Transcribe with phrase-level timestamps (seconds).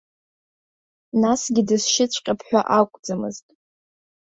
[1.21, 3.47] Насгьы дысшьыҵәҟьап ҳәа акәӡамызт.